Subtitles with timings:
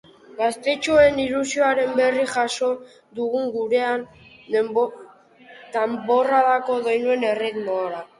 [0.37, 2.69] Gaztetxoen ilusioaren berri jaso
[3.19, 4.07] dugu gurean,
[5.75, 8.01] danborradako doinuen erritmora.